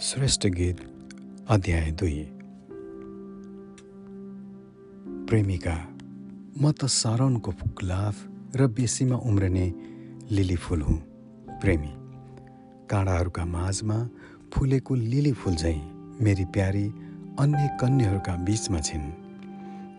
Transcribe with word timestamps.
श्रेष्ठ 0.00 0.46
गीत 0.46 0.76
अध्याय 1.48 1.90
दुई 1.90 2.22
प्रेमिका 5.28 5.74
म 6.58 6.70
त 6.70 6.86
सारोनको 6.90 7.52
गुलाफ 7.78 8.16
र 8.56 8.66
बेसीमा 8.66 9.16
उम्रने 9.16 9.66
लिली 10.30 10.56
फुल 10.56 10.82
हुँ 10.82 10.96
प्रेमी 11.62 11.92
काँडाहरूका 12.90 13.44
माझमा 13.44 13.98
फुलेको 14.54 14.94
लिली 14.94 15.32
फुल 15.32 15.54
झैँ 15.54 15.78
मेरी 16.20 16.44
प्यारी 16.50 16.84
अन्य 17.38 17.68
कन्याहरूका 17.80 18.36
बिचमा 18.44 18.80
छिन् 18.80 19.08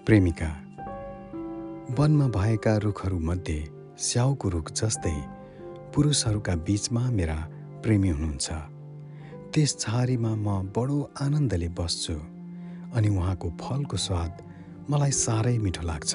प्रेमिका 0.05 0.52
वनमा 2.00 2.27
भएका 2.36 2.77
रुखहरूमध्ये 2.84 3.60
स्याउको 4.02 4.50
रुख 4.50 4.71
जस्तै 4.74 5.18
पुरुषहरूका 5.96 6.55
बिचमा 6.68 7.10
मेरा 7.11 7.41
प्रेमी 7.83 8.10
हुनुहुन्छ 8.10 8.75
त्यस 9.55 9.71
छहारीमा 9.79 10.32
म 10.36 10.68
बडो 10.75 10.97
आनन्दले 11.23 11.68
बस्छु 11.79 12.13
अनि 12.91 13.09
उहाँको 13.09 13.47
फलको 13.55 13.97
स्वाद 13.97 14.32
मलाई 14.91 15.11
साह्रै 15.15 15.57
मिठो 15.63 15.83
लाग्छ। 15.87 16.11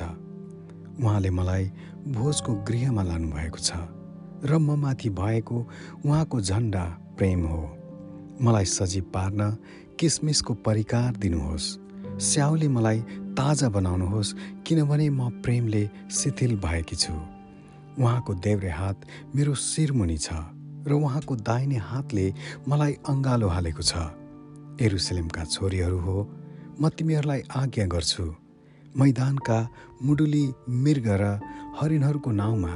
उहाँले 1.00 1.30
मलाई 1.32 1.64
भोजको 2.16 2.52
गृहमा 2.68 3.02
लानुभएको 3.02 3.60
छ 3.64 3.70
र 4.44 4.58
म 4.60 4.76
माथि 4.76 5.08
भएको 5.16 5.56
उहाँको 6.04 6.40
झन्डा 6.40 6.84
प्रेम 7.16 7.40
हो। 7.48 7.62
मलाई 8.44 8.64
सजीव 8.76 9.04
पार्न 9.08 9.40
किसमिसको 9.96 10.52
परिकार 10.60 11.16
दिनुहोस्। 11.16 11.66
स्याउले 12.20 12.68
मलाई 12.68 13.00
ताजा 13.40 13.68
बनाउनुहोस् 13.72 14.36
किनभने 14.68 15.08
म 15.16 15.40
प्रेमले 15.40 15.84
शिथिल 16.12 16.56
भएकी 16.60 16.96
छु। 16.96 17.16
उहाँको 17.96 18.34
देव्रे 18.44 18.70
हात 18.70 18.96
मेरो 19.34 19.54
शिरमुनि 19.54 20.18
छ। 20.28 20.59
र 20.86 20.92
उहाँको 20.92 21.34
दाहिने 21.48 21.78
हातले 21.90 22.26
मलाई 22.68 22.92
अङ्गालो 23.12 23.48
हालेको 23.48 23.82
छ। 23.82 23.92
एरुसलेमका 24.80 25.42
छोरीहरू 25.44 25.98
हो 26.06 26.16
म 26.80 26.88
तिमीहरूलाई 26.96 27.40
आज्ञा 27.60 27.86
गर्छु। 27.86 28.24
मैदानका 28.94 29.58
मुडुली 30.02 30.44
मृग 30.84 31.06
र 31.20 31.24
हरिणहरूको 31.78 32.30
नाउँमा 32.40 32.74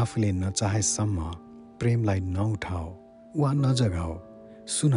आफूले 0.00 0.30
नचाहेसम्म 0.42 1.18
प्रेमलाई 1.80 2.20
नउठाओ 2.36 2.86
वा 3.40 3.50
नजगाओ। 3.64 4.14
सुन 4.66 4.94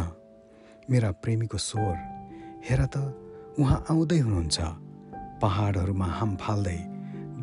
मेरा 0.90 1.10
प्रेमीको 1.24 1.58
स्वर 1.58 1.96
हेर 2.68 2.82
त 2.94 2.96
उहाँ 3.60 3.80
आउँदै 3.92 4.20
हुनुहुन्छ। 4.20 4.58
पहाडहरूमा 5.42 6.08
हाम 6.18 6.32
फाल्दै 6.42 6.80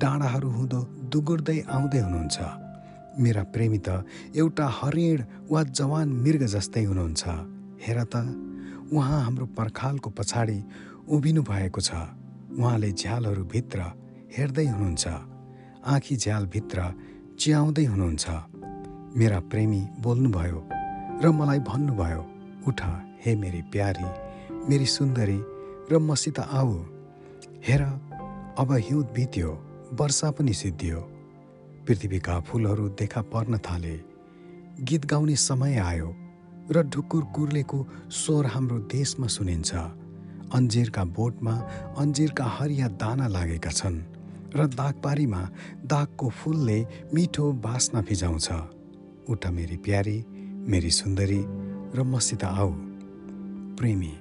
डाँडाहरू 0.00 0.48
हुँदो 0.56 0.80
दुगुर्दै 1.12 1.58
आउँदै 1.76 2.00
हुनुहुन्छ। 2.04 2.36
मेरा 3.18 3.42
प्रेमी 3.54 3.78
त 3.78 4.04
एउटा 4.36 4.66
हरिण 4.78 5.22
वा 5.50 5.62
जवान 5.78 6.08
मृग 6.24 6.42
जस्तै 6.54 6.84
हुनुहुन्छ। 6.84 7.22
हेर 7.84 7.98
त 8.12 8.14
उहाँ 8.92 9.20
हाम्रो 9.24 9.46
पर्खालको 9.58 10.10
पछाडि 10.10 10.58
उभिनु 11.08 11.42
भएको 11.42 11.80
छ। 11.80 11.90
उहाँले 12.58 12.90
झ्यालहरूभित्र 12.92 13.80
हेर्दै 14.36 14.66
हुनुहुन्छ। 14.66 15.06
आँखी 15.86 16.16
झ्यालभित्र 16.16 16.78
च्याउँदै 17.40 17.84
हुनुहुन्छ। 17.84 18.26
मेरा 19.16 19.38
प्रेमी 19.50 19.82
बोल्नुभयो 20.04 20.60
र 21.22 21.24
मलाई 21.32 21.60
भन्नुभयो 21.68 22.22
उठ 22.68 22.80
हे 23.24 23.34
मेरी 23.34 23.62
प्यारी 23.72 24.08
मेरी 24.68 24.86
सुन्दरी 24.86 25.40
र 25.90 25.98
मसित 25.98 26.38
आऊ। 26.40 26.74
हेर 27.66 27.82
अब 28.58 28.72
हिउँद 28.72 29.06
बित्यो 29.16 29.50
वर्षा 30.00 30.30
पनि 30.30 30.52
सिद्धियो। 30.52 31.00
पृथ्वीका 31.86 32.38
फुलहरू 32.40 32.88
देखा 32.98 33.20
पर्न 33.32 33.58
थाले। 33.58 33.96
गीत 34.82 35.04
गाउने 35.06 35.36
समय 35.36 35.76
आयो 35.80 36.08
र 36.70 36.82
ढुकुर 36.84 37.24
कुर्लेको 37.34 37.78
स्वर 38.12 38.46
हाम्रो 38.46 38.78
देशमा 38.90 39.26
सुनिन्छ। 39.26 39.74
अन्जिरका 40.54 41.04
बोटमा 41.16 41.54
अन्जिरका 41.98 42.44
हरिया 42.56 42.88
दाना 43.00 43.26
लागेका 43.28 43.70
छन् 43.70 43.98
र 44.54 44.66
दागबारीमा 44.70 45.42
दागको 45.84 46.28
फुलले 46.30 46.78
मिठो 47.14 47.52
बास्ना 47.62 48.02
फिजाउँछ 48.02 48.48
उठ 49.30 49.46
मेरी 49.46 49.76
प्यारी 49.76 50.18
मेरी 50.70 50.90
सुन्दरी 50.90 51.42
र 51.94 52.02
मसित 52.04 52.44
आऊ। 52.44 52.72
प्रेमी 53.78 54.14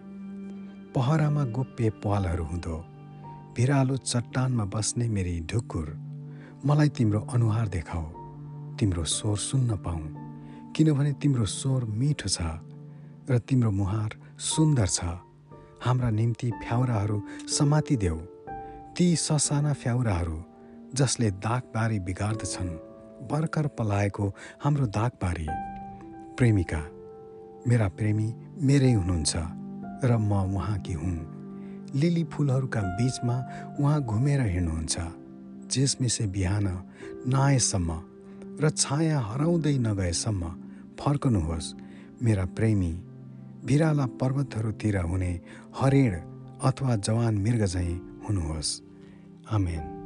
पहरामा 0.96 1.44
गोप्य 1.52 1.90
पालहरू 2.04 2.44
हुँदो। 2.44 2.78
भिरालो 3.56 3.98
चट्टानमा 3.98 4.66
बस्ने 4.66 5.08
मेरी 5.10 5.40
ढुकुर। 5.52 5.88
मलाई 6.68 6.90
तिम्रो 6.90 7.20
अनुहार 7.34 7.68
देखाऊ 7.68 8.04
तिम्रो 8.78 9.04
स्वर 9.06 9.38
सुन्न 9.38 9.76
पाऊ 9.78 10.00
किनभने 10.74 11.12
तिम्रो 11.22 11.46
स्वर 11.46 11.84
मिठो 11.86 12.30
छ 12.30 12.42
र 13.30 13.38
तिम्रो 13.40 13.72
मुहार 13.72 14.12
सुन्दर 14.42 14.88
छ। 14.88 15.00
हाम्रा 15.86 16.10
निम्ति 16.10 16.50
फ्याउराहरू 16.64 17.18
समातिदेऊ 17.48 18.18
ती 18.98 19.06
ससाना 19.16 19.74
फ्याउराहरू 19.74 20.38
जसले 20.96 21.30
दागबारी 21.46 22.00
बिगार्दछन् 22.00 22.72
भर्खर 23.30 23.68
पलाएको 23.78 24.26
हाम्रो 24.64 24.86
दागबारी। 24.98 25.48
प्रेमिका 26.38 26.82
मेरा 27.68 27.88
प्रेमी 27.98 28.28
मेरै 28.62 28.94
हुनुहुन्छ 28.94 29.34
र 30.02 30.18
म 30.18 30.32
उहाँकी 30.56 30.94
हुँ। 30.94 31.18
लिली 31.96 32.24
फुलहरूका 32.34 32.82
बिचमा 32.98 33.38
उहाँ 33.80 34.02
घुमेर 34.02 34.42
हिँड्नुहुन्छ। 34.42 35.25
जेसमिसे 35.72 36.28
बिहान 36.28 36.68
नआएसम्म 37.28 37.90
र 38.62 38.70
छाया 38.70 39.20
हराउँदै 39.20 39.78
नगएसम्म 39.78 40.50
फर्कनुहोस्। 41.00 41.74
मेरा 42.24 42.46
प्रेमी 42.46 42.94
भिराला 43.66 44.06
पर्वतहरूतिर 44.06 44.98
हुने 44.98 45.42
हरिण 45.76 46.14
अथवा 46.64 46.96
जवान 46.96 47.38
मृग 47.38 47.66
झैँ 47.66 48.24
हुनुहोस्। 48.30 48.82
आमेन। 49.52 50.05